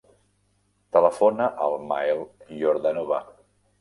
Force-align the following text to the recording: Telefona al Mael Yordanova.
Telefona 0.95 1.49
al 1.65 1.77
Mael 1.91 2.25
Yordanova. 2.63 3.21